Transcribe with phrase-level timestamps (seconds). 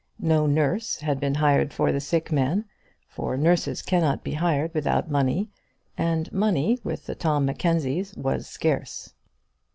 [0.17, 2.65] No nurse had been hired for the sick man,
[3.07, 5.51] for nurses cannot be hired without money,
[5.95, 9.13] and money with the Tom Mackenzies was scarce.